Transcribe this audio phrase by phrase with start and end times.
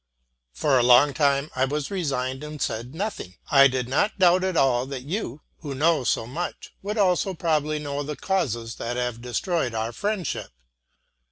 [0.51, 3.35] For a long time I was resigned and said nothing.
[3.51, 7.77] I did not doubt at all that you, who know so much, would also probably
[7.77, 10.49] know the causes that have destroyed our friendship.